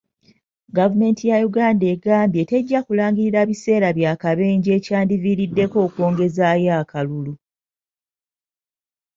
[0.77, 7.33] Gavumenti ya Uganda egambye tejja kulangirira biseera bya kabenje ekyandiviiriddeko okwongezaayo akalulu.